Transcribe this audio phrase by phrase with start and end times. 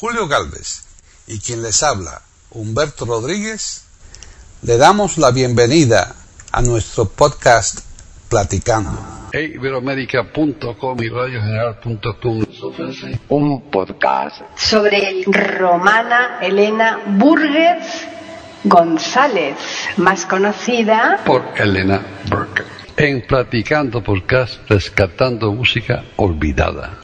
[0.00, 0.84] Julio Galvez
[1.26, 3.84] y quien les habla, Humberto Rodríguez,
[4.62, 6.14] le damos la bienvenida
[6.52, 7.80] a nuestro podcast
[8.28, 8.96] Platicando.
[9.32, 12.44] Iberoamérica.com y radiogeneral.com
[13.28, 18.06] un podcast sobre el Romana Elena Burgues
[18.62, 19.56] González,
[19.96, 22.62] más conocida por Elena Burke.
[22.96, 27.00] En Platicando Podcast, rescatando música olvidada.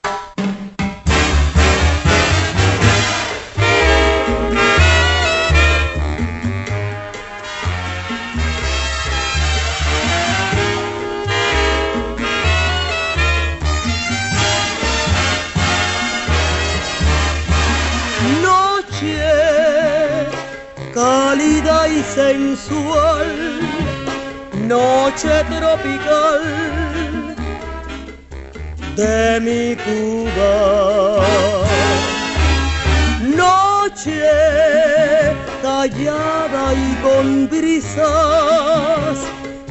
[24.69, 26.43] Noche tropical
[28.95, 31.21] de mi Cuba.
[33.37, 34.23] Noche
[35.63, 39.18] callada y con brisas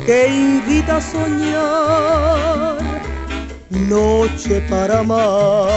[0.05, 2.77] que invita a soñar,
[3.69, 5.69] noche para amar.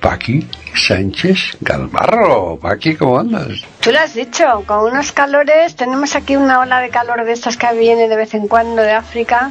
[0.00, 2.56] Paqui Sánchez Galvarro.
[2.60, 3.64] Paqui, ¿cómo andas?
[3.80, 7.56] Tú lo has dicho, con unos calores, tenemos aquí una ola de calor de estas
[7.56, 9.50] que viene de vez en cuando de África,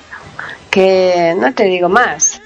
[0.73, 2.41] que no te digo más.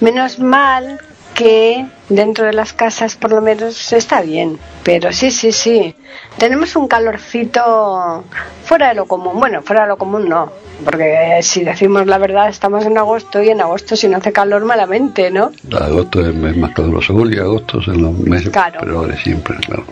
[0.00, 1.00] Menos mal
[1.34, 4.56] que dentro de las casas por lo menos está bien.
[4.84, 5.92] Pero sí, sí, sí.
[6.38, 8.22] Tenemos un calorcito
[8.64, 9.40] fuera de lo común.
[9.40, 10.52] Bueno, fuera de lo común no.
[10.84, 14.64] Porque si decimos la verdad, estamos en agosto y en agosto si no hace calor
[14.64, 15.50] malamente, ¿no?
[15.76, 18.80] Agosto es el mes más caluroso y agosto es los meses Claro.
[18.80, 19.84] peores siempre, claro.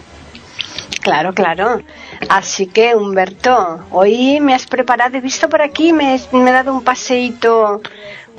[1.00, 1.82] Claro, claro.
[2.28, 6.84] Así que, Humberto, hoy me has preparado, he visto por aquí, me, he dado un
[6.84, 7.80] paseíto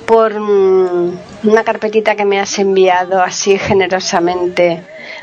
[0.06, 4.82] por mm, una carpetita que me has enviado así generosamente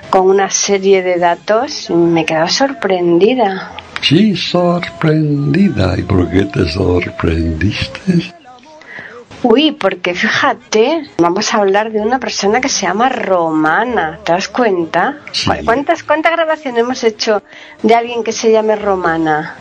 [0.09, 3.71] con una serie de datos me he quedado sorprendida.
[4.01, 5.95] Sí, sorprendida.
[5.97, 8.38] ¿Y por qué te sorprendiste?
[9.41, 14.50] Uy, porque fíjate, vamos a hablar de una persona que se llama Romana, ¿te das
[14.50, 15.19] cuenta?
[15.31, 15.50] Sí.
[15.63, 17.41] ¿Cuántas, ¿Cuántas grabaciones hemos hecho
[17.81, 19.55] de alguien que se llame Romana?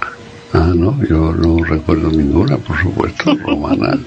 [0.53, 3.99] Ah, no, yo no recuerdo ninguna, por supuesto, romana.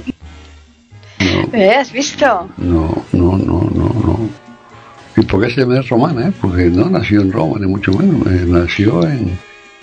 [1.19, 1.73] No, ¿Eh?
[1.75, 2.49] ¿Has visto?
[2.57, 4.19] no, no, no, no, no.
[5.15, 6.27] ¿Y por qué se llama romana?
[6.27, 6.33] eh?
[6.41, 8.27] Porque no nació en Roma, ni mucho menos.
[8.27, 9.37] eh, nació en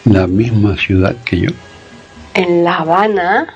[0.04, 1.50] la misma ciudad que yo.
[2.34, 3.46] En La Habana,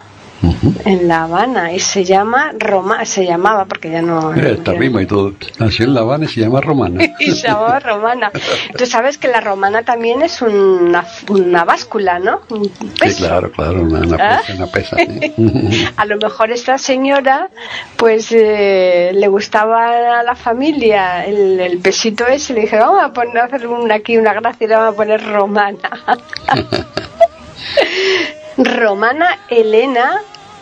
[0.42, 0.75] Ujú.
[0.84, 4.34] en La Habana, y se llama Roma, se llamaba, porque ya no...
[4.34, 5.32] Esta ya- rima y todo.
[5.58, 7.04] Nació en La Habana y se llama romana.
[7.20, 8.32] y se llamaba romana.
[8.76, 12.41] Tú sabes que la romana también es una, una báscula, ¿no?
[12.50, 13.26] Un Sí, peso.
[13.26, 14.41] claro, claro, una, una ¿Ah?
[14.44, 14.97] pesa, una pesa.
[14.97, 15.86] sí.
[15.97, 17.48] A lo mejor esta señora,
[17.97, 23.12] pues eh, le gustaba a la familia el, el pesito ese, le dijeron, vamos a
[23.12, 25.78] poner a hacer una, aquí una gracia y le vamos a poner romana.
[28.56, 30.20] romana Elena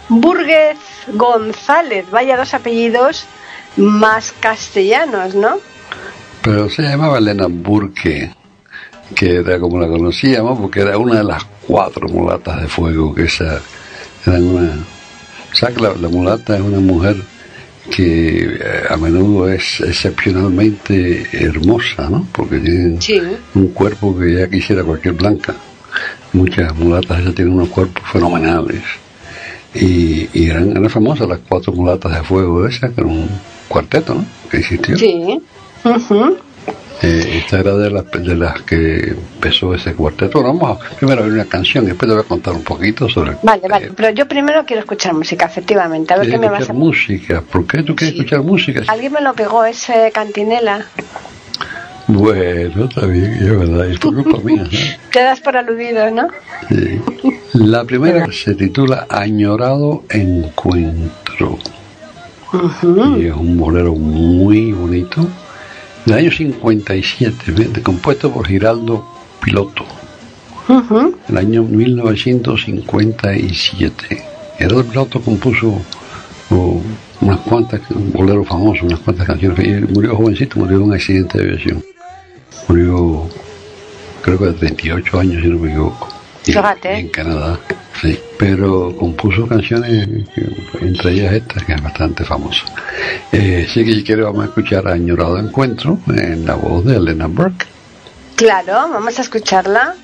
[0.08, 0.78] Burguez
[1.12, 3.26] González, vaya dos apellidos
[3.76, 5.56] más castellanos, ¿no?
[6.42, 8.34] Pero se llamaba Elena Burke,
[9.14, 13.24] que era como la conocíamos, porque era una de las cuatro mulatas de fuego, que
[13.24, 13.60] esa
[14.26, 14.72] eran una...
[15.52, 17.16] ¿Sabes que la, la mulata es una mujer
[17.90, 22.26] que eh, a menudo es excepcionalmente hermosa, ¿no?
[22.32, 23.20] Porque tienen Sí.
[23.54, 25.54] un cuerpo que ya quisiera cualquier blanca.
[26.32, 28.82] Muchas mulatas esas tienen unos cuerpos fenomenales.
[29.74, 33.28] Y, y eran, eran famosas las cuatro mulatas de fuego esas, que era un
[33.68, 34.24] cuarteto, ¿no?
[34.50, 34.96] Que existió.
[34.96, 35.40] Sí.
[35.84, 36.36] Ujú.
[37.02, 40.42] Eh, esta era de las, de las que empezó ese cuarteto.
[40.42, 42.62] Bueno, vamos a primero a ver una canción y después te voy a contar un
[42.62, 43.36] poquito sobre.
[43.42, 46.12] Vale, vale, eh, pero yo primero quiero escuchar música, efectivamente.
[46.12, 46.78] A ver qué me vas escuchar a...
[46.78, 47.40] música.
[47.42, 48.20] ¿Por qué tú quieres Sí.
[48.20, 48.82] escuchar música?
[48.88, 50.86] Alguien me lo pegó, ese cantinela.
[52.12, 54.64] Bueno, está bien, es verdad, es por culpa mía.
[54.64, 54.68] ¿no?
[55.12, 56.26] Te das por aludido, ¿no?
[56.68, 57.00] Sí.
[57.52, 61.56] La primera se titula Añorado Encuentro.
[63.16, 65.24] Y es un bolero muy bonito.
[66.04, 67.68] Del año 57, ¿ves?
[67.84, 69.06] compuesto por Giraldo
[69.40, 69.84] Piloto.
[70.68, 71.14] Ujú.
[71.28, 74.24] el año 1957.
[74.58, 75.80] Gerardo Piloto compuso
[76.50, 76.82] oh,
[77.20, 79.64] unas cuantas, un bolero famoso, unas cuantas canciones.
[79.64, 81.84] Y él murió jovencito, murió en un accidente de aviación.
[82.68, 83.28] Murió,
[84.22, 86.08] creo que de 38 años, si no me equivoco.
[86.42, 86.96] Fíjate.
[86.96, 87.60] y en Canadá.
[88.00, 92.64] Sí, pero compuso canciones, eh, entre ellas esta, que es bastante famosa.
[93.30, 97.26] Eh, sí que quiero vamos a escuchar a Añorado Encuentro en la voz de Elena
[97.26, 97.66] Burke.
[98.36, 99.96] Claro, vamos a escucharla.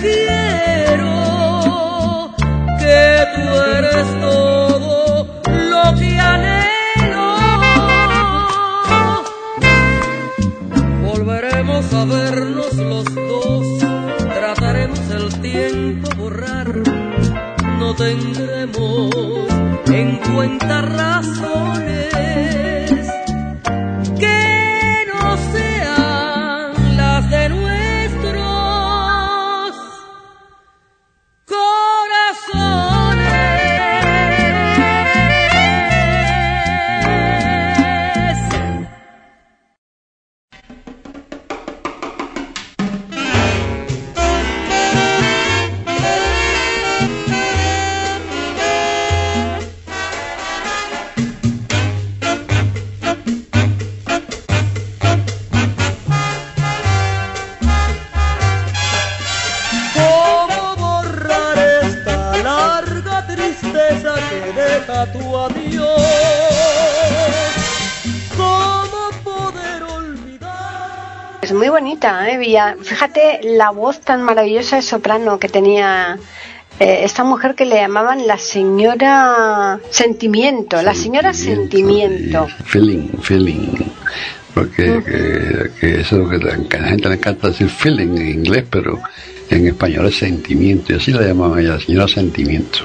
[0.00, 1.10] Quiero,
[2.78, 7.28] que tú eres todo lo que anhelo.
[11.04, 13.66] Volveremos a vernos los dos,
[14.34, 16.72] trataremos el tiempo borrar,
[17.78, 19.14] no tendremos
[19.86, 21.47] en cuenta razones
[72.82, 76.18] Fíjate la voz tan maravillosa de soprano que tenía
[76.80, 82.46] eh, esta mujer que le llamaban la señora sentimiento, la señora sentimiento.
[82.64, 83.68] feeling, feeling.
[84.54, 88.98] Porque que, que eso que a la gente le encanta decir feeling en inglés, pero
[89.50, 90.92] en español es sentimiento.
[90.92, 92.80] Y así la llamaban ella, la señora sentimiento.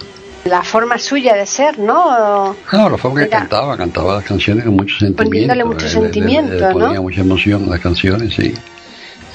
[0.45, 2.55] La forma suya de ser, ¿no?
[2.73, 5.23] No, la forma que cantaba, cantaba las canciones con mucho sentimiento.
[5.23, 7.01] Poniéndole mucho Le- le- sentimiento, le ponía ¿no?
[7.03, 8.53] mucha emoción a las canciones, sí.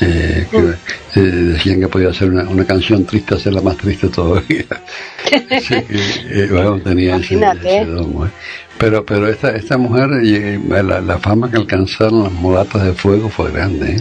[0.00, 0.59] Eh, que,
[1.17, 4.64] eh, decían que podía hacer una, una canción triste, hacerla más triste todavía.
[5.61, 7.35] sí, eh, bueno, tenía ese,
[7.83, 8.31] ese don, ¿eh?
[8.78, 13.28] Pero, pero esta, esta mujer, eh, la, la fama que alcanzaron las mulatas de fuego
[13.28, 13.97] fue grande.
[13.97, 14.00] ¿eh?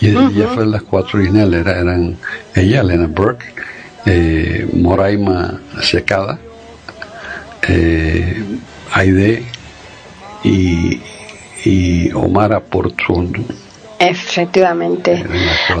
[0.00, 2.16] Y ella fue las cuatro originales, era- eran
[2.54, 3.46] ella, Elena Burke,
[4.04, 6.38] eh, Moraima Secada,
[7.68, 8.42] eh,
[8.92, 9.44] Aide
[10.44, 11.00] y,
[11.64, 13.42] y Omara Portuondo.
[14.00, 15.24] Efectivamente.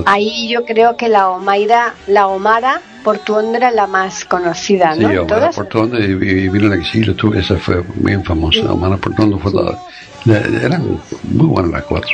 [0.06, 5.08] Ahí yo creo que la Omaira, la Omara Portuondo era la más conocida, Sí, ¿no?
[5.08, 8.72] Omara Todas- Portuondo y, y vino al exilio, esa fue bien famosa.
[8.72, 9.78] Omara Portuondo fue la-
[10.26, 12.10] la- eran muy buenas las cuatro.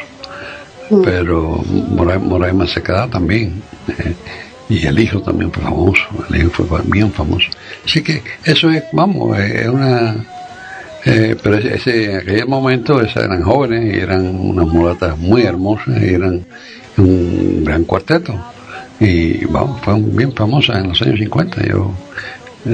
[0.90, 1.02] Mm.
[1.02, 1.60] Pero
[1.90, 3.60] Moray, Moraima se quedaba también.
[3.88, 4.14] eh,
[4.68, 7.48] y el hijo también fue famoso, el hijo fue bien famoso.
[7.84, 10.14] Así que eso es, vamos, es una...
[11.06, 16.02] eh, pero ese, en aquel momento esas eran jóvenes y eran unas mulatas muy hermosas
[16.02, 16.44] y eran
[16.96, 18.34] un gran cuarteto.
[18.98, 21.66] Y vamos, fueron bien famosas en los años 50.
[21.66, 21.92] Yo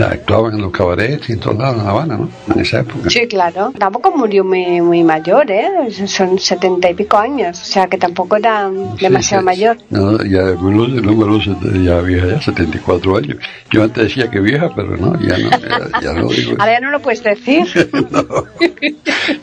[0.01, 2.29] actuaban en los cabarets y en todos lados en La Habana, ¿no?
[2.55, 3.11] En esa época.
[3.11, 3.73] Sí, claro.
[3.79, 5.69] Tampoco murió muy, muy mayor, ¿eh?
[6.07, 9.45] Son setenta y pico años, o sea que tampoco era Sí, demasiado sí.
[9.47, 9.77] mayor.
[9.91, 11.51] No, ya lo, lo sé,
[11.83, 13.37] ya vieja, ya 74 años.
[13.71, 16.81] Yo antes decía que vieja, pero no, ya no, ya, ya no digo Ahora ya
[16.81, 17.67] no lo puedes decir.
[18.11, 18.25] no,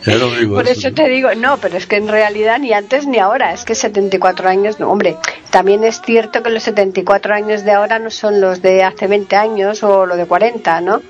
[0.06, 3.08] ya no digo Por eso te digo, no, pero es que en realidad ni antes
[3.08, 5.18] ni ahora, es que 74 años, no, hombre,
[5.52, 9.36] también es cierto que los 74 años de ahora no son los de hace 20
[9.36, 10.39] años o lo de 40,
[10.82, 11.02] ¿no?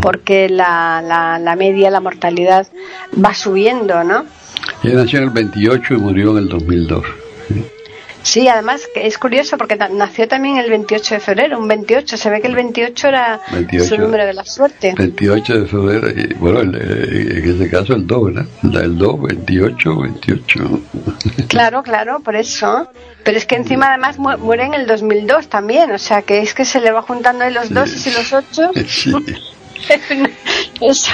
[0.00, 2.66] Porque la, la, la media, la mortalidad
[3.22, 4.24] va subiendo, ¿no?
[4.82, 7.04] Ella nació en el 28 y murió en el 2002.
[7.48, 7.64] Sí,
[8.48, 12.40] además que es curioso porque nació también el 28 de febrero, un 28, se ve
[12.40, 13.84] que el 28 era 28.
[13.88, 14.94] su número de la suerte.
[14.96, 18.46] 28 de febrero, y bueno, el- eh, en este caso el 2, ¿verdad?
[18.82, 20.80] El 2, 28, 28.
[21.48, 22.88] Claro, claro, por eso.
[23.24, 26.54] Pero es que encima además mu- muere en el 2002 también, o sea que es
[26.54, 28.70] que se le va juntando los dos y los ocho.
[28.86, 29.12] Sí,
[30.80, 31.12] Eso,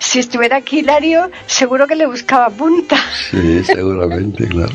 [0.00, 2.96] si estuviera aquí Hilario, seguro que le buscaba punta.
[3.30, 4.72] sí, seguramente, claro.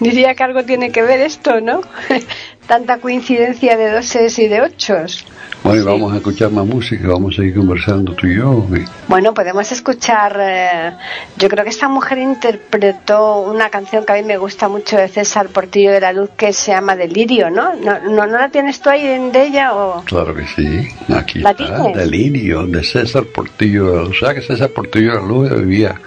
[0.00, 1.80] Diría que algo tiene que ver esto, ¿no?
[2.66, 5.24] Tanta coincidencia de doses y de ochos.
[5.62, 8.66] Bueno, y vamos a escuchar más música, vamos a seguir conversando tú y yo.
[9.08, 10.36] Bueno, podemos escuchar.
[10.40, 10.92] eh,
[11.36, 15.08] yo creo que esta mujer interpretó una canción que a mí me gusta mucho de
[15.08, 17.74] César Portillo de la Luz que se llama Delirio, ¿no?
[17.74, 19.74] ¿No, no, no la tienes tú ahí en- de ella?
[19.74, 20.02] O...
[20.04, 21.96] Claro que sí, aquí ¿La está, tienes?
[21.96, 24.22] Delirio, de César Portillo de la Luz.
[24.22, 26.00] O sea que César Portillo de la Luz vivía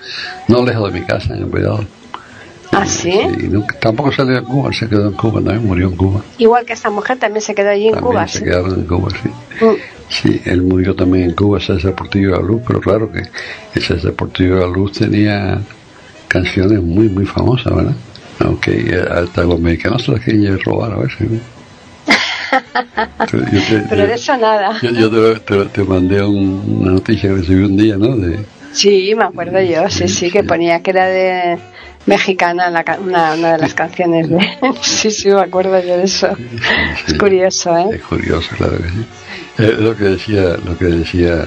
[0.47, 1.83] no lejos de mi casa, en el Vedado.
[2.71, 3.11] ¿Ah, sí?
[3.49, 6.21] nunca- tampoco salió de Cuba, se quedó en Cuba, también murió en Cuba.
[6.37, 8.27] Igual que esta mujer también se quedó allí en También Cuba.
[8.27, 8.43] se ¿sí?
[8.45, 9.29] quedaron en Cuba, sí.
[9.65, 9.75] Mm.
[10.09, 14.13] Sí, él murió también en Cuba, César Portillo de la Luz, pero claro que César
[14.13, 15.59] Portillo de la Luz tenía
[16.27, 17.93] canciones muy, muy famosas, ¿verdad?
[18.39, 21.29] Aunque hasta los mexicanos se las querían robar a veces.
[21.29, 21.37] ¿no?
[23.31, 24.77] Yo te- Pero de eso nada.
[24.81, 28.15] yo, yo te, te- te mandé un- una noticia que recibí un día, ¿no?
[28.15, 28.39] De,
[28.71, 31.57] Sí, me acuerdo yo, sí, sí, que ponía que era de
[32.09, 34.27] mexicana la una, una de las canciones.
[34.29, 34.39] De...
[34.81, 36.35] Sí, sí, me acuerdo yo de eso.
[37.07, 37.85] Es curioso, ¿eh?
[37.93, 39.05] Es curioso, claro que sí.
[39.59, 41.45] Es lo que decía, lo que decía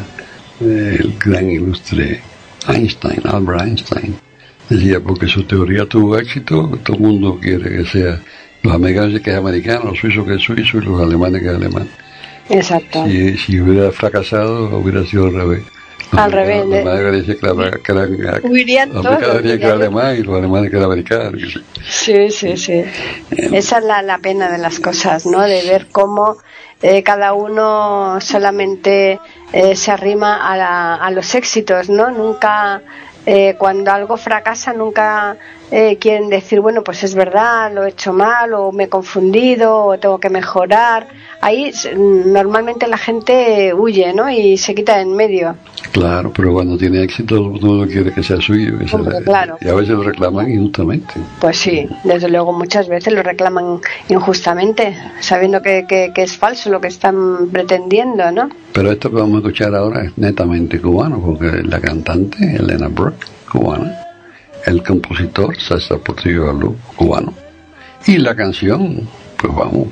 [0.61, 2.21] eh, el gran ilustre
[2.69, 4.15] Einstein, Albert Einstein.
[4.69, 8.21] Decía, porque su teoría tuvo éxito, todo el mundo quiere que sea,
[8.63, 11.55] los americanos que es americano, los suizos que es suizo y los alemanes que es
[11.55, 11.89] alemán.
[12.49, 13.05] Exacto.
[13.07, 15.63] Si, si hubiera fracasado, hubiera sido al revés.
[16.11, 16.67] Al revés.
[16.67, 17.39] Los americanos decían
[17.83, 21.39] que, la- que Huirían los era alemán y los alemanes que era americano.
[21.89, 22.85] Sí, sí, sí.
[23.31, 25.41] Esa es la, la pena de las cosas, ¿no?
[25.43, 26.37] De ver cómo
[26.83, 29.19] eh, cada uno solamente
[29.53, 32.11] eh, se arrima a, la- a los éxitos, ¿no?
[32.11, 32.83] Nunca,
[33.25, 35.37] eh, cuando algo fracasa, nunca
[35.73, 39.87] eh, quieren decir, bueno, pues es verdad, lo he hecho mal, o me he confundido,
[39.87, 41.09] o tengo que mejorar.
[41.41, 44.31] Ahí normalmente la gente huye, ¿no?
[44.31, 45.57] Y se quita en medio.
[45.91, 48.79] Claro, pero cuando tiene éxito, todo el mundo quiere que sea suyo.
[48.79, 49.57] que sea- claro.
[49.61, 51.15] Y a veces lo reclaman injustamente.
[51.41, 56.71] Pues sí, desde luego muchas veces lo reclaman injustamente, sabiendo que, que- que es falso
[56.71, 58.49] lo que están pretendiendo, ¿no?
[58.73, 63.27] Pero esto que vamos a escuchar ahora es netamente cubano, porque la cantante, Elena Brooke,
[63.51, 64.02] cubana,
[64.67, 67.35] el compositor, César Portillo Luz, cubano,
[68.07, 69.89] y la canción, pues vamos,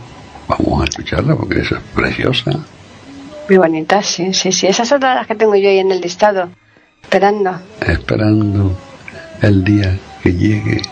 [0.49, 2.53] vamos a escucharla porque esa es preciosa.
[3.49, 4.67] Muy bonitas, sí, sí, sí.
[4.67, 6.51] Esas son todas las que tengo yo ahí en el listado,
[7.03, 7.61] esperando.
[7.81, 8.77] esperando
[9.43, 10.83] el día que llegue.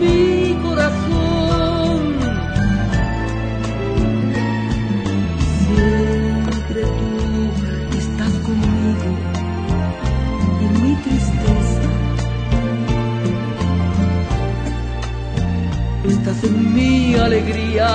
[0.00, 2.00] mi corazón.
[5.66, 7.10] Siempre tú
[7.98, 9.10] estás conmigo
[10.62, 11.84] en mi tristeza.
[16.04, 17.88] Estás en mi alegría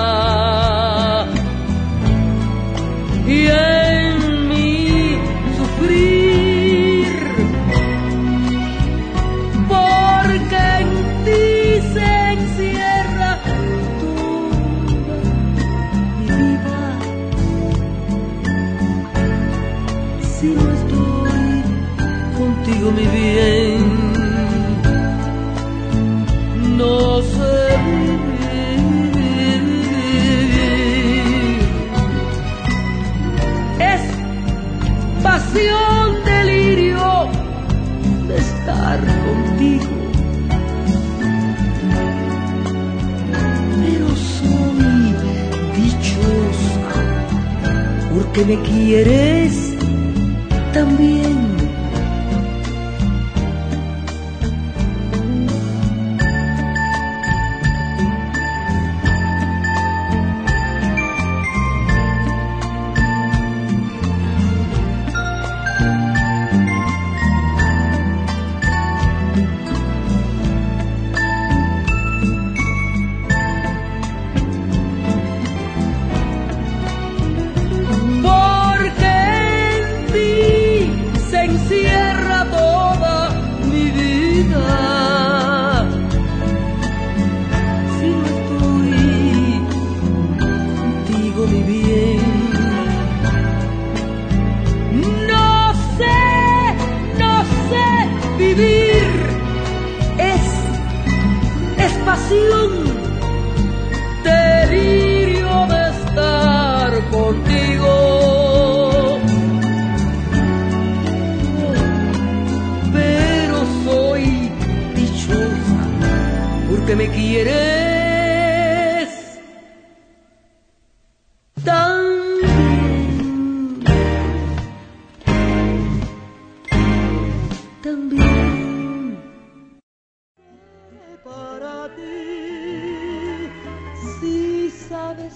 [48.42, 49.61] porque me quieres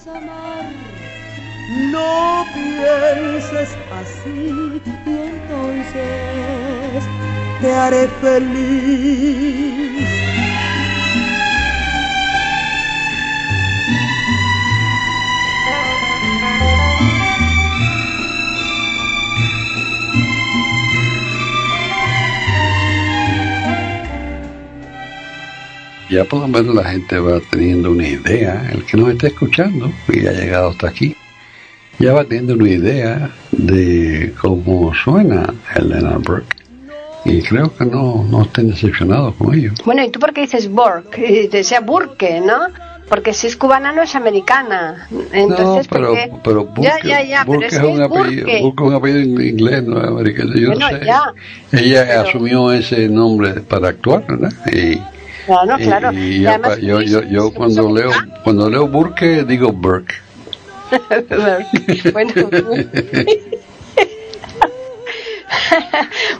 [0.07, 0.65] amar.
[1.91, 7.03] No pienses así y entonces
[7.61, 10.14] te haré feliz.
[26.15, 29.91] Ya por lo menos la gente va teniendo una idea, el que nos está escuchando
[30.07, 31.13] y ha llegado hasta aquí,
[31.99, 36.55] ya va teniendo una idea de cómo suena Elena Burke.
[37.25, 39.73] Y creo que no, no estén decepcionados con ello.
[39.83, 40.69] Bueno, ¿y tú por qué dices
[41.11, 42.67] te decía Burke, ¿no?
[43.09, 45.09] Porque si es cubana no es americana.
[45.33, 46.13] Entonces, no, pero,
[46.45, 48.61] pero Burke, ya, ya, ya, Burke pero es, un apellido, Burke.
[48.61, 50.53] Burke es un apellido en inglés, no es americano.
[50.55, 51.83] Yo Bueno, no sé.
[51.85, 54.53] Ella pero- asumió ese nombre para actuar, ¿verdad?
[54.73, 54.97] Y,
[55.45, 56.11] Claro, y- claro.
[56.13, 58.11] y Y además, yo, yo, yo cuando leo
[58.43, 60.15] cuando leo Burke digo Burke.
[62.13, 62.31] bueno,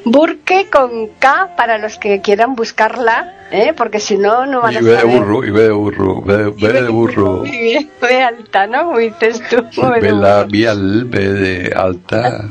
[0.06, 3.74] Burke con K para los que quieran buscarla, ¿eh?
[3.76, 5.20] porque si no, no van Y a ve de saber.
[5.20, 7.38] burro, y ve de burro, ve, ve de burro.
[7.40, 8.86] Muy bien, ve alta, ¿no?
[8.86, 9.64] Como dices tú.
[9.94, 12.46] Ve Ve labial, ve de alta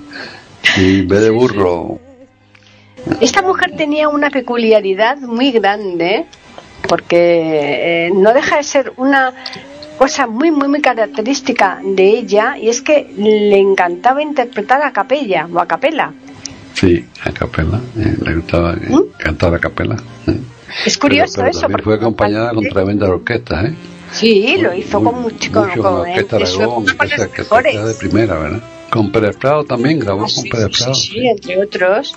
[0.76, 1.98] y ve de burro.
[3.20, 6.24] Esta mujer tenía una peculiaridad muy grande,
[6.88, 9.32] porque eh, no deja de ser una
[9.98, 15.48] cosa muy, muy, muy característica de ella, y es que le encantaba interpretar a capella
[15.52, 16.12] o a capela.
[16.74, 17.80] Sí, a capela.
[17.96, 19.02] eh, le gustaba eh, ¿Mm?
[19.18, 19.96] cantar a capela.
[20.84, 21.68] Es curioso Pero- pero eso.
[21.68, 23.74] Porque fue acompañada con tremendas orquestas, ¿eh?
[24.12, 26.84] Sí, lo hizo Muy- con mucho, con, mucho con- con Orquesta Aragón,
[27.86, 28.62] de primera, ¿verdad?
[28.90, 30.94] Con Pérez Prado también grabó Ah, con sí, Pérez sí, Prado.
[30.94, 32.14] sí, entre otros.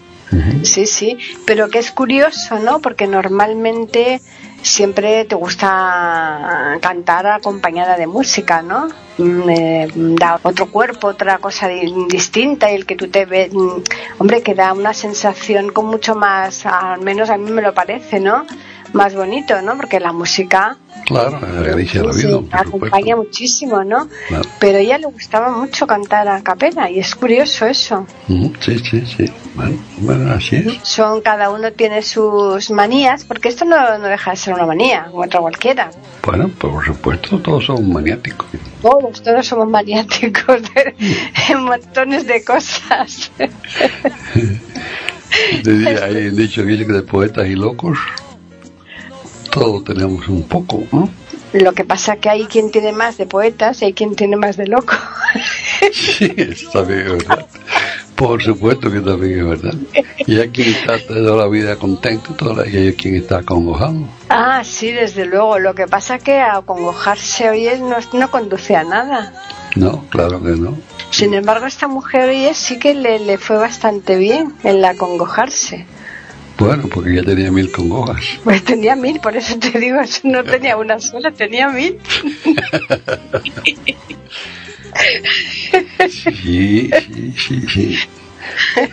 [0.64, 2.80] Sí, sí, pero que es curioso, ¿no?
[2.82, 4.20] Porque normalmente
[4.68, 8.88] siempre te gusta cantar acompañada de música, ¿no?
[9.18, 13.52] Mm, eh, da otro cuerpo, otra cosa di- distinta y el que tú te ves,
[13.54, 13.82] mm,
[14.20, 18.20] hombre, que da una sensación con mucho más, al menos a mí me lo parece,
[18.20, 18.46] ¿no?
[18.98, 19.78] Más bonito, ¿no?
[19.78, 24.10] Porque la música Claro, la sí, vida, sí, acompaña muchísimo, ¿no?
[24.28, 24.44] Claro.
[24.60, 28.06] Pero a ella le gustaba mucho cantar a capela y es curioso eso.
[28.28, 29.32] Sí, sí, sí.
[29.56, 30.80] Bueno, bueno, así es.
[30.84, 35.10] Son, cada uno tiene sus manías, porque esto no, no deja de ser una manía,
[35.14, 35.92] otra cualquiera.
[36.26, 38.48] Bueno, pues por supuesto, todos somos maniáticos.
[38.82, 40.96] Todos, todos somos maniáticos de,
[41.50, 43.32] en montones de cosas.
[45.66, 47.98] Un dicho que de poetas y locos,
[49.50, 51.10] todos tenemos un poco, ¿no?
[51.54, 54.58] Lo que pasa que hay quien tiene más de poetas y hay quien tiene más
[54.58, 54.94] de loco.
[55.94, 57.46] Sí, eso también es verdad.
[58.16, 59.74] Por supuesto que también es verdad.
[60.26, 64.08] Y hay quien está toda la vida contento toda la- y hay quien está acongojado.
[64.30, 65.60] Ah, sí, desde luego.
[65.60, 69.34] Lo que pasa que acongojarse hoy es- no, no conduce a nada.
[69.76, 70.76] No, claro que no.
[71.12, 75.86] Sin embargo, esta mujer hoy sí que le, le fue bastante bien el acongojarse.
[76.58, 78.24] Bueno, porque ya tenía mil congojas.
[78.44, 81.98] Pues tenía mil, por eso te digo, no tenía una sola, tenía mil.
[86.10, 88.00] Sí, sí, sí, sí.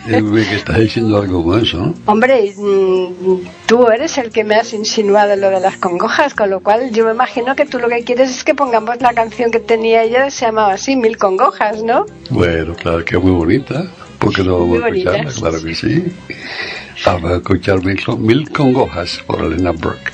[0.07, 1.95] Es que estás diciendo algo con eso, ¿no?
[2.05, 6.59] Hombre, mm, tú eres el que me has insinuado lo de las congojas, con lo
[6.59, 9.59] cual yo me imagino que tú lo que quieres es que pongamos la canción que
[9.59, 12.05] tenía ella, se llamaba así, Mil Congojas, ¿no?
[12.29, 13.85] Bueno, claro que es muy bonita.
[14.19, 15.31] Porque no vamos a escucharla?
[15.31, 16.03] Claro que sí.
[17.05, 20.11] Vamos a escuchar Mil, Mil Congojas por Elena Burke.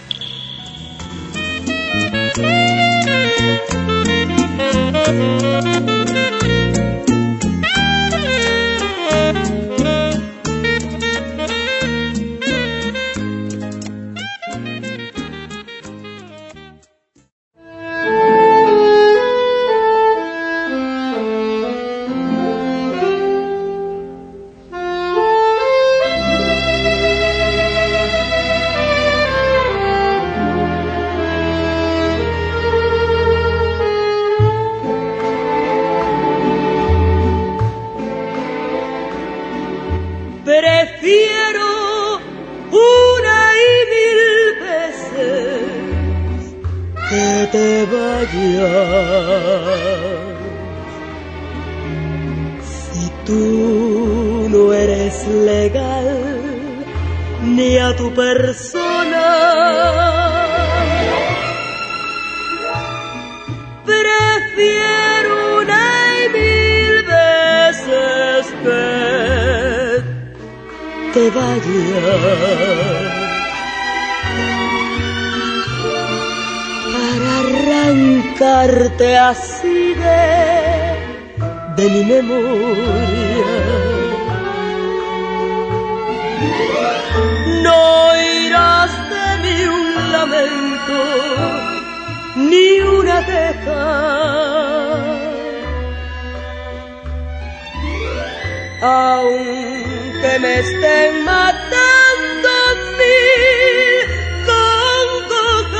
[98.82, 102.50] Aunque me estén matando
[102.98, 104.08] mil
[104.50, 105.80] congojas,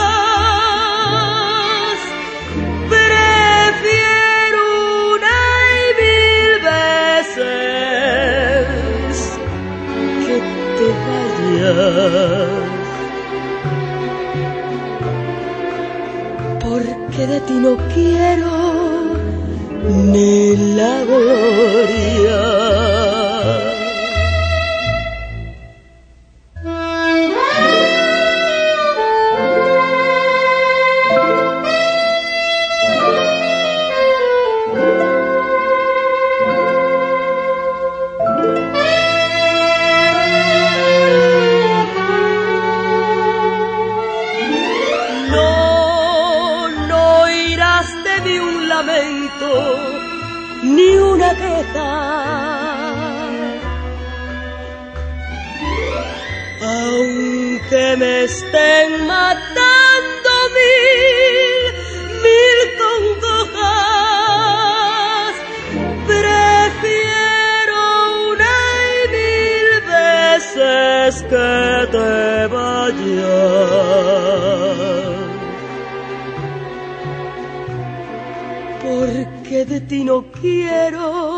[2.90, 4.62] prefiero
[5.16, 5.38] una
[5.78, 7.50] y mil veces
[10.28, 10.38] que
[10.78, 12.64] te vayas.
[16.64, 18.54] Porque de ti no quiero
[19.90, 22.61] ni la gloria.
[79.92, 81.31] Ti no quiero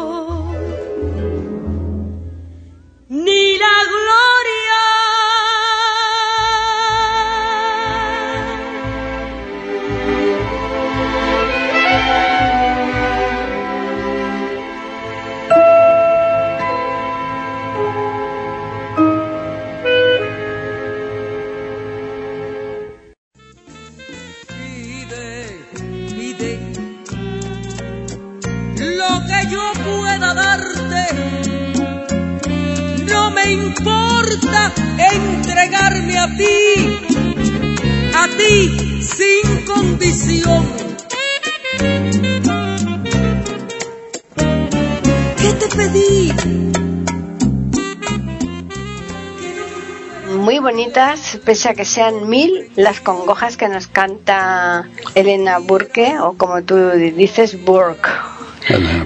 [51.44, 56.92] Pese a que sean mil, las congojas que nos canta Elena Burke, o como tú
[56.92, 58.10] dices, Burke.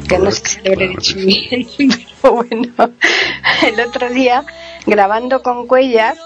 [0.09, 1.67] Que no sé si lo habré Claro dicho bien,
[2.21, 2.73] pero bueno.
[3.65, 4.43] El otro día,
[4.85, 6.17] grabando con Cuellar,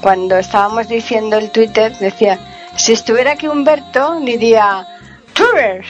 [0.00, 2.38] cuando estábamos diciendo el Twitter, decía,
[2.76, 4.86] si estuviera aquí Humberto, diría,
[5.34, 5.84] Tuber.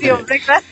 [0.00, 0.64] Digo, "Hombre, claro".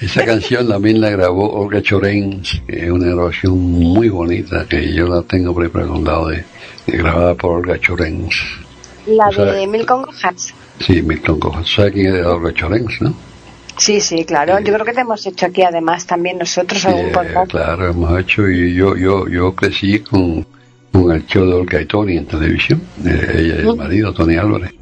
[0.00, 5.06] Esa canción también la grabó Olga Chorens, que es una grabación muy bonita, que yo
[5.06, 5.70] la tengo por ahí
[6.04, 6.44] lado, de,
[6.86, 8.34] de- grabada por Olga Chorens.
[9.06, 10.54] La O sea, de Mil Congojas.
[10.80, 11.68] Sí, Milton Cojas.
[11.68, 13.14] ¿Sabes quién es Olga Chorens, no?
[13.76, 14.58] Sí, sí, claro.
[14.60, 17.50] Yo creo que te hemos hecho aquí además también nosotros algún Eh, podcast.
[17.50, 20.46] claro, hemos hecho, y yo, yo, yo crecí con,
[20.92, 24.36] con el show de Olga y Tony en televisión, eh, ella y el marido, Tony
[24.36, 24.72] Álvarez.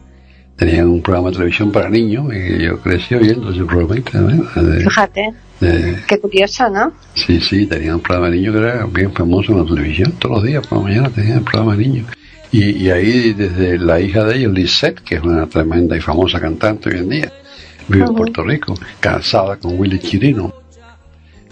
[0.63, 3.97] Tenían un programa de televisión para niños y yo crecí oyendo ese programa.
[3.97, 6.93] De, Fíjate, de- qué curioso, ¿no?
[7.15, 10.13] Sí, sí, tenían un programa de niños que era bien famoso en la televisión.
[10.21, 12.07] Todos los días por la mañana tenían el programa de niños.
[12.53, 16.39] Y, y ahí desde la hija de ellos, Lisette, que es una tremenda y famosa
[16.39, 17.33] cantante hoy en día,
[17.89, 20.55] vive en Puerto Rico, casada con Willy Chirino.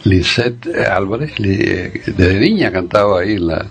[0.05, 3.67] Lisette eh, Álvarez, eh, desde niña cantaba ahí en la,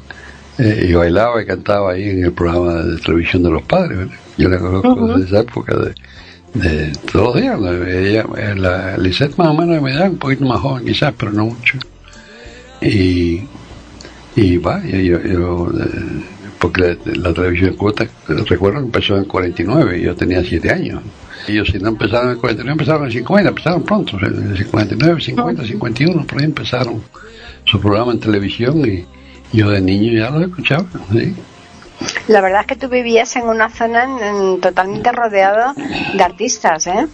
[0.58, 4.00] eh, y bailaba y cantaba ahí en el programa de televisión de los padres.
[4.00, 4.16] ¿verdad?
[4.40, 7.60] Yo la conozco desde esa época de, de todos los días.
[7.60, 10.86] la- Ella, eh, la, Lisette más o menos de mi edad, un poquito más joven
[10.86, 11.78] quizás, pero no mucho.
[12.82, 13.42] Y,
[14.36, 16.24] y va, yo, yo- eh,
[16.60, 17.94] porque la, la televisión Cuba,
[18.28, 21.02] recuerdo que empezó en 49 y yo tenía 7 años.
[21.48, 26.26] Ellos si no empezaron en 49, empezaron en 50, empezaron pronto, en 59, 50, 51,
[26.28, 27.02] por ahí empezaron
[27.66, 29.06] su programa en televisión y
[29.58, 31.34] yo de niño ya lo escuchaba, ¿sí?
[32.28, 35.74] La verdad es que tú vivías en una zona en- en- totalmente rodeado
[36.14, 37.08] de artistas, ¿eh?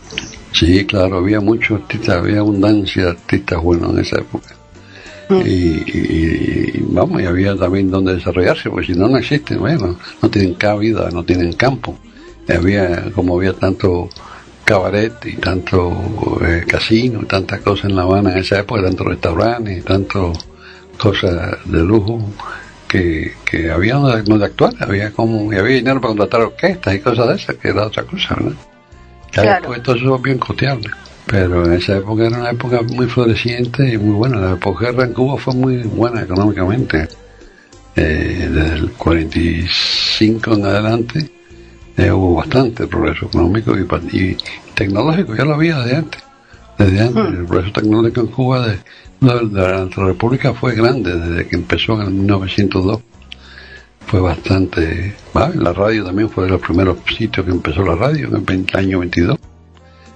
[0.52, 4.56] Sí, claro, había muchos artistas, había abundancia de artistas buenos en esa época.
[5.30, 9.98] Y, y- y, vamos, y había también donde desarrollarse, porque si no, no existen, bueno,
[10.21, 11.98] no tienen cabida, no tienen campo.
[12.48, 14.08] Y había, como había tanto
[14.65, 19.08] cabaret y tanto eh, casino y tantas cosas en La Habana en esa época, tantos
[19.08, 20.38] restaurantes y tantas
[21.00, 22.19] cosas de lujo,
[22.96, 27.00] que, que había donde, donde actuar, había como, y había dinero para contratar orquestas y
[27.00, 28.58] cosas de esas, que era otra cosa, ¿verdad?
[29.32, 29.52] Claro.
[29.52, 30.90] después todo eso es bien costeable.
[31.28, 34.38] Pero en esa época era una época muy floreciente y muy buena.
[34.38, 37.08] La posguerra en Cuba fue muy buena económicamente.
[37.96, 41.32] Eh, desde el 45 en adelante
[41.98, 43.74] eh, hubo bastante progreso económico
[44.12, 44.38] y,
[44.76, 46.24] tecnológico, ya lo había desde antes.
[46.78, 48.80] Desde antes, el progreso tecnológico en Cuba de,
[49.34, 53.00] de- de la República fue grande desde que empezó en el 1902
[54.08, 55.16] fue bastante.
[55.36, 55.50] ¿va?
[55.56, 58.78] La radio también fue de los primeros sitios que empezó la radio en el 20
[58.78, 59.38] año 22.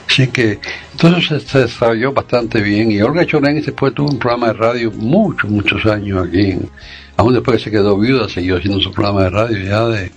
[0.07, 0.59] Así que
[0.93, 5.49] entonces se, desarrolló bastante bien y Olga Chorén después tuvo un programa de radio muchos,
[5.49, 6.51] muchos años aquí.
[6.51, 6.69] en-
[7.17, 10.11] aún después que se quedó viuda, siguió haciendo su programa de radio ya de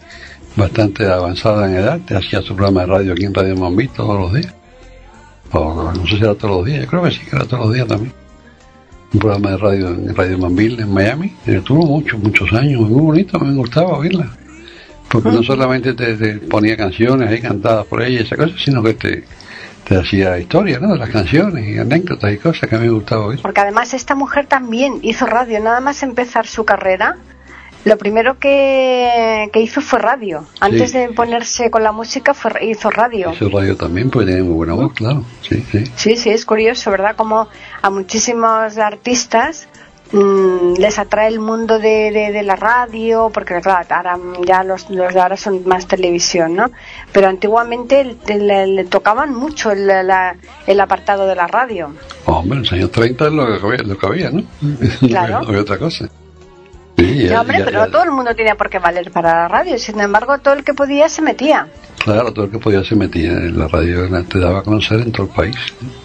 [0.56, 2.00] bastante avanzada en edad.
[2.14, 4.54] Hacía su programa de radio aquí en Radio Mambí todos los días.
[5.52, 7.74] No sé si era todos los días, yo creo que sí, que era todos los
[7.74, 8.12] días también
[9.12, 11.34] un programa de radio en Radio Manville en Miami.
[11.46, 14.30] Eh, tuvo muchos, muchos años, muy bonito, me gustaba oírla.
[15.08, 18.82] Porque no solamente te, te ponía canciones ahí cantadas por ella y esas cosas, sino
[18.82, 19.24] que te,
[19.84, 20.92] te hacía historia, ¿no?
[20.92, 23.40] De las canciones y anécdotas y cosas que a mí me gustaba oír.
[23.42, 27.18] Porque además esta mujer también hizo radio, nada más empezar su carrera.
[27.84, 30.44] Lo primero que, que hizo fue radio.
[30.60, 30.98] Antes Sí.
[30.98, 33.32] de ponerse con la música fue, hizo radio.
[33.32, 35.24] Hizo radio también, porque tenía muy buena voz, claro.
[35.48, 35.84] Sí, sí.
[35.96, 37.16] Sí, sí, es curioso, ¿verdad?
[37.16, 37.48] Como
[37.82, 39.66] a muchísimos artistas
[40.12, 44.16] mm, les atrae el mundo de, de- de la radio, porque claro, ahora
[44.46, 46.70] ya los, los de ahora son más televisión, ¿no?
[47.12, 50.36] Pero antiguamente le, le tocaban mucho el, la-
[50.68, 51.92] el apartado de la radio.
[52.26, 54.42] Hombre, en los años 30 es lo que había, lo que había ¿no?
[55.08, 55.40] Claro.
[55.40, 56.08] no había otra cosa.
[56.98, 59.32] Sí, Ya, hombre, ya- pero ya- no todo el mundo tenía por qué valer para
[59.42, 61.66] la radio, sin embargo, todo el que podía se metía.
[62.04, 65.12] Claro, todo el que podía se metía en la radio, te daba a conocer en
[65.12, 65.56] todo el país,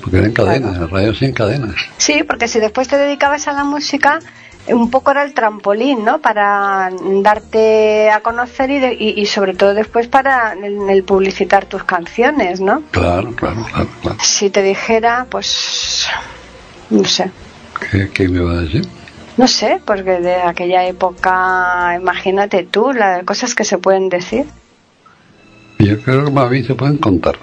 [0.01, 1.75] porque eran cadenas, la radio hacían cadenas.
[1.97, 4.19] Sí, porque si después te dedicabas a la música,
[4.67, 6.19] un poco era el trampolín, ¿no?
[6.19, 6.91] Para
[7.23, 11.83] darte a conocer y, de- y, y sobre todo después para el, el publicitar tus
[11.83, 12.83] canciones, ¿no?
[12.91, 14.17] Claro, claro, claro, claro.
[14.21, 16.07] Si te dijera, pues,
[16.89, 17.31] no sé,
[17.91, 18.87] ¿Qué, qué me va a decir?
[19.37, 24.45] No sé, porque de aquella época, imagínate tú, las cosas que se pueden decir.
[25.79, 27.37] Yo creo que más bien se pueden contar.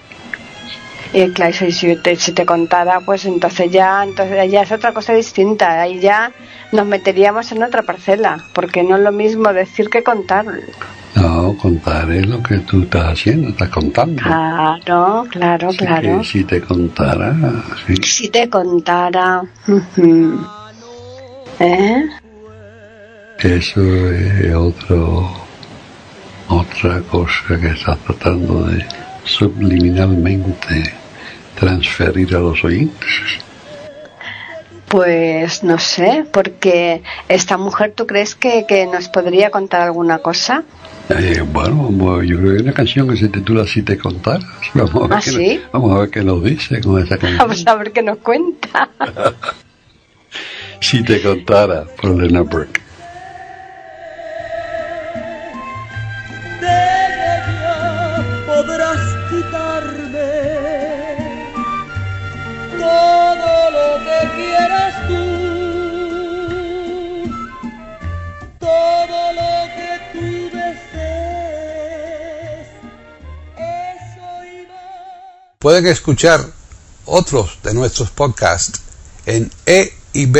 [1.12, 4.92] Y claro, si, si te, si te contara, pues entonces ya, entonces ya es otra
[4.92, 5.80] cosa distinta.
[5.80, 6.33] Ahí ya
[6.72, 10.44] nos meteríamos en otra parcela, porque no es lo mismo decir que contar.
[11.14, 14.20] No, contar es lo que tú estás haciendo, estás contando.
[14.20, 16.18] Claro, claro, Así claro.
[16.18, 17.37] que si te contara,
[17.87, 17.94] sí.
[18.02, 19.42] Si te contara.
[21.60, 22.06] ¿Eh?
[23.38, 25.30] Eso es otro,
[26.48, 28.84] otra cosa que estás tratando de
[29.24, 30.94] subliminalmente
[31.58, 33.08] transferir a los oyentes.
[34.88, 40.62] Pues no sé, porque esta mujer, ¿tú crees que, que nos podría contar alguna cosa?
[41.08, 44.44] Eh, bueno, yo creo que hay una canción que se titula Si te contara.
[44.72, 45.62] Vamos a ver, ¿Ah, qué, sí?
[45.72, 47.38] vamos a ver qué nos dice con esa canción.
[47.38, 48.88] Vamos a ver qué nos cuenta.
[50.86, 52.82] Si te contara, por Lena Burke.
[56.60, 60.30] de ella podrás quitarme
[62.78, 65.24] todo lo que quieras tú,
[68.60, 71.56] todo lo que tú desees,
[73.56, 75.56] eso y más.
[75.60, 76.40] Pueden escuchar
[77.06, 78.82] otros de nuestros podcasts
[79.24, 80.03] en eiberoamerica.com.
[80.14, 80.31] Si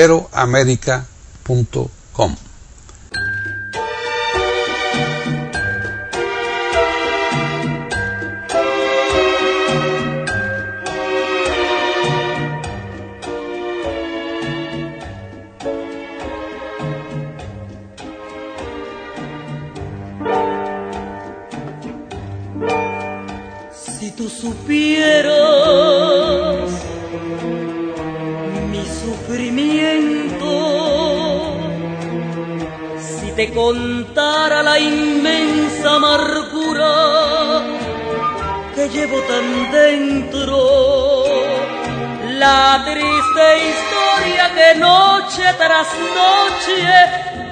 [44.79, 45.89] noche tras
[46.21, 46.81] noche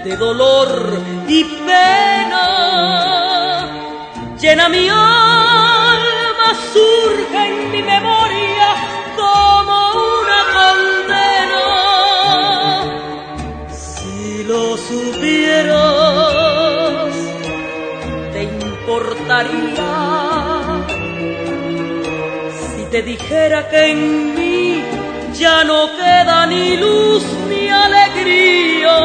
[0.04, 3.02] de dolor y pena
[4.42, 8.68] llena mi alma, surge en mi memoria
[9.14, 9.76] como
[10.20, 11.66] una condena.
[13.70, 15.82] Si lo supieras,
[18.32, 19.90] te importaría
[22.74, 24.51] si te dijera que en mí
[25.42, 28.96] ya no queda ni luz ni alegría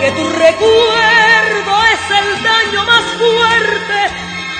[0.00, 3.98] que tu recuerdo es el daño más fuerte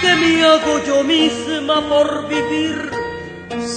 [0.02, 2.78] que me hago yo misma por vivir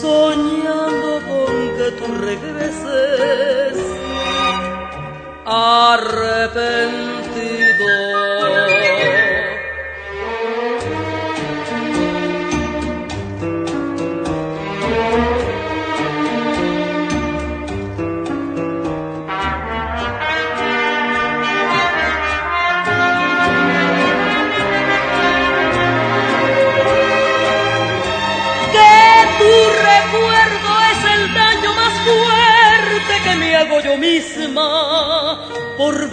[0.03, 3.75] soñando con que tú regreses
[5.45, 8.20] arrepentido.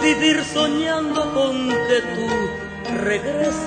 [0.01, 2.27] Vivir soñando con que tú
[3.03, 3.59] regreses.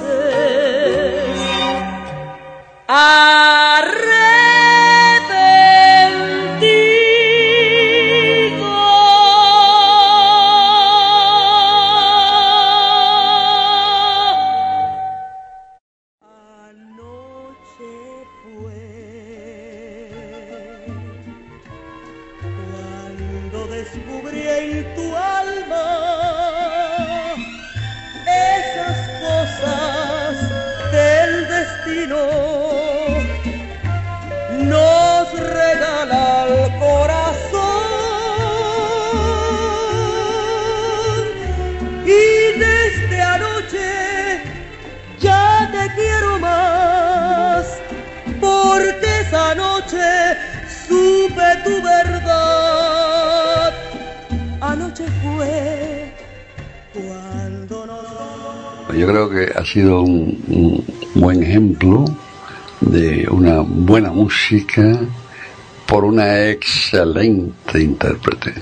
[66.93, 68.55] Excelente intérprete.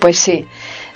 [0.00, 0.46] Pues sí.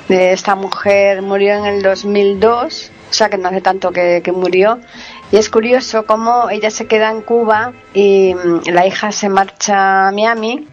[0.09, 4.81] Esta mujer murió en el 2002, o sea que no hace tanto que, que murió.
[5.31, 10.09] Y es curioso cómo ella se queda en Cuba y mm, la hija se marcha
[10.09, 10.67] a Miami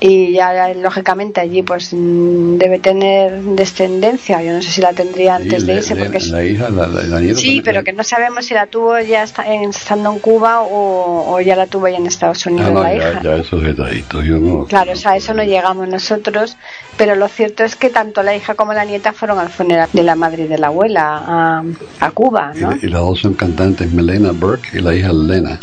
[0.00, 5.36] y ya lógicamente allí pues mm, debe tener descendencia yo no sé si la tendría
[5.36, 8.02] antes Sí, de irse porque la hija, la, la- la nieta sí pero que no
[8.02, 12.06] sabemos si la tuvo ya estando en Cuba o, o ya la tuvo ya en
[12.06, 14.64] Estados Ah, Unidos no, la ya, hija ya esos detallitos, yo no.
[14.66, 16.56] claro o sea, a eso no llegamos nosotros
[16.98, 20.02] pero lo cierto es que tanto la hija como la nieta fueron al funeral de
[20.02, 21.64] la madre y de la abuela a,
[22.00, 22.76] a Cuba Y, ¿no?
[22.82, 25.58] y las dos son cantantes, Melena Burke y la hija Lena.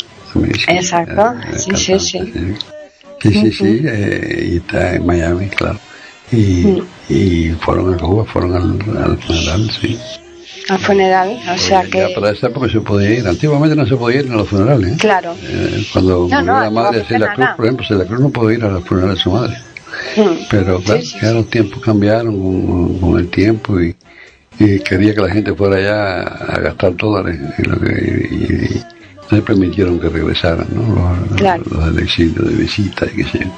[0.68, 2.32] Exacto, eh, sí, sí, sí.
[3.22, 5.78] Sí, sí, sí, eh, y está en Miami, claro.
[6.32, 9.98] Y, y fueron a Cuba, fueron al, al funeral, sí.
[10.70, 13.26] al funeral o sea Ya que para esa época se podía ir.
[13.28, 14.92] Antiguamente no se podía ir a los funerales.
[14.92, 14.96] ¿eh?
[14.98, 18.58] claro Eh, cuando No, la madre de Celia Cruz, por ejemplo, Celia Cruz no podía
[18.58, 19.56] ir a los funerales de su madre.
[20.16, 20.22] Mm.
[20.50, 23.94] Pero claro, Sí, sí, ya los tiempos cambiaron con, con el tiempo y,
[24.58, 28.44] y quería que la gente fuera allá a gastar dólares y, lo que, y-
[28.78, 28.82] y
[29.32, 30.94] no se permitieron que regresaran, ¿no?
[30.94, 31.62] Los, Claro.
[31.70, 33.50] los del exilio de visita y qué sé yo.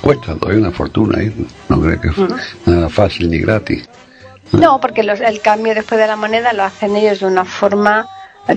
[0.00, 1.32] Cuesta todavía una fortuna ir,
[1.68, 2.28] no creo que fue
[2.66, 3.88] nada fácil ni gratis.
[4.52, 8.06] No, porque los- el cambio después de la moneda lo hacen ellos de una forma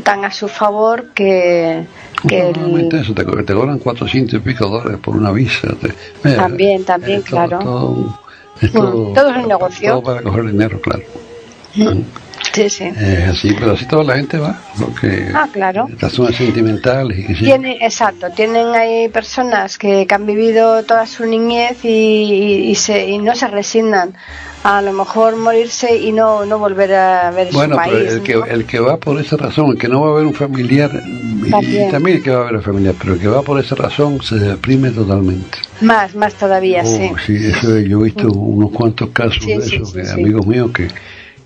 [0.04, 1.86] tan a su favor que,
[2.28, 5.70] que el- Normalmente eso, te, te cobran 400 y pico dólares por una visa.
[5.82, 5.94] te-
[6.24, 7.60] mira, También, también, es todo- claro.
[7.64, 8.20] todo-
[8.62, 9.90] es Mm, todo, todo es un negocio.
[9.92, 11.02] Todo para coger dinero, claro.
[12.54, 12.84] Sí, sí.
[12.86, 15.88] Es así, pero así toda la gente va, porque Ah, claro.
[16.00, 17.44] razones sentimentales y que sí.
[17.46, 22.76] Tiene, exacto, tienen ahí personas que, que han vivido toda su niñez y, y- y
[22.76, 24.14] se, y no se resignan
[24.64, 28.12] a lo mejor morirse y no, no volver a ver Bueno, su pero país.
[28.14, 28.46] el que, ¿no?
[28.46, 30.92] el que va por esa razón, el que no va a ver un familiar,
[31.46, 31.92] y También.
[31.92, 34.22] también el que va a ver un familiar, pero el que va por esa razón
[34.22, 35.58] se deprime totalmente.
[35.82, 37.36] Más, más todavía, Oh, sí.
[37.38, 40.12] eso yo he visto unos cuantos casos Sí, de sí, eso, sí, sí.
[40.12, 40.90] amigos míos que,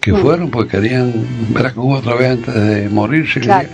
[0.03, 1.13] que fueron porque querían
[1.49, 3.39] ver a Cuba otra vez antes de morirse.
[3.39, 3.69] Claro.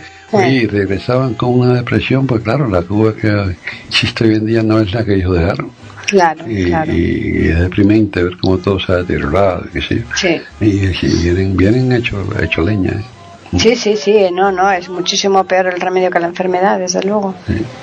[0.48, 3.56] Y regresaban con una depresión, pues claro, la Cuba que
[3.88, 5.72] existe hoy en día no es la que ellos dejaron.
[6.08, 6.92] Claro, Y, claro.
[6.94, 10.02] y es deprimente ver cómo todo se ha deteriorado, qué sé yo.
[10.16, 10.42] Sí.
[10.62, 10.66] Y,
[11.06, 12.92] y vienen, vienen hecho, hecho leña.
[12.92, 13.58] ¿eh?
[13.58, 17.34] Sí, sí, sí, no, no, es muchísimo peor el remedio que la enfermedad, desde luego.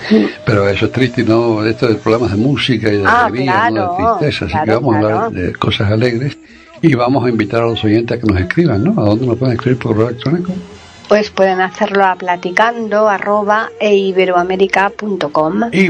[0.09, 0.29] Sí.
[0.45, 1.65] Pero eso es triste, ¿no?
[1.67, 3.97] Esto de problemas de música y de Ah, alegría, ¿no?
[3.97, 4.45] de tristeza.
[4.45, 6.39] Así claro, que vamos a hablar de cosas alegres
[6.83, 9.01] y vamos a invitar a los oyentes a que nos escriban, ¿no?
[9.01, 10.53] ¿A dónde nos pueden escribir por correo electrónico?
[11.09, 13.71] Pues pueden hacerlo a platicando arroba.
[13.81, 14.13] Y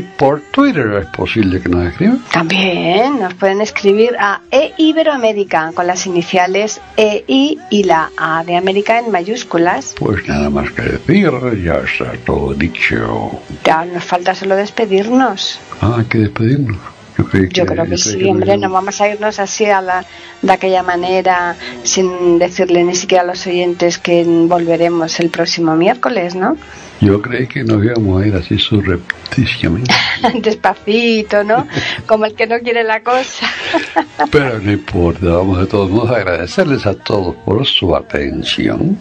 [0.00, 2.22] por Twitter es posible que nos escriban.
[2.30, 8.98] También nos pueden escribir a eiberoamerica con las iniciales EI y la A de América
[8.98, 9.94] en mayúsculas.
[9.98, 11.30] Pues nada más que decir,
[11.64, 13.40] ya está todo dicho.
[13.64, 15.58] Ya nos falta solo despedirnos.
[15.80, 16.95] Ah, hay que despedirnos.
[17.18, 19.64] Yo, creí Yo creo que creí sí, que hombre, no no vamos a irnos así
[19.64, 20.04] a la,
[20.42, 26.34] de aquella manera sin decirle ni siquiera a los oyentes que volveremos el próximo miércoles,
[26.34, 26.56] ¿no?
[27.00, 29.92] Yo creí que nos íbamos a ir así surrepticiamente.
[30.42, 31.68] Despacito, ¿no?
[32.06, 33.46] Como el que no quiere la cosa.
[34.30, 38.98] Pero no importa, vamos de todos modos a agradecerles a todos por su atención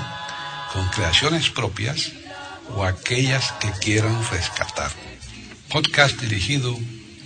[0.72, 2.10] con creaciones propias
[2.74, 4.90] o aquellas que quieran rescatar.
[5.70, 6.76] Podcast dirigido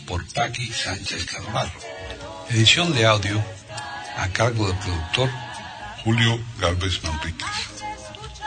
[0.07, 1.73] por Paqui Sánchez Carvalho.
[2.51, 3.43] Edición de audio
[4.19, 5.31] a cargo del productor
[6.05, 7.49] Julio Galvez Manríquez.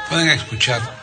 [0.09, 1.02] Pueden escuchar